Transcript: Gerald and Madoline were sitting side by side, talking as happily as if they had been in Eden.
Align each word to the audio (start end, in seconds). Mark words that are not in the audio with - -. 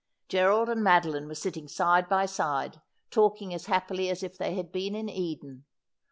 Gerald 0.29 0.67
and 0.67 0.81
Madoline 0.81 1.27
were 1.27 1.35
sitting 1.35 1.67
side 1.67 2.09
by 2.09 2.25
side, 2.25 2.81
talking 3.11 3.53
as 3.53 3.67
happily 3.67 4.09
as 4.09 4.23
if 4.23 4.35
they 4.35 4.55
had 4.55 4.71
been 4.71 4.95
in 4.95 5.07
Eden. 5.07 5.65